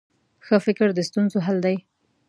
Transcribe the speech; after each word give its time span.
ښه 0.45 0.57
فکر 0.65 0.87
د 0.93 0.99
ستونزو 1.07 1.37
حل 1.45 1.57
دی. 1.65 1.77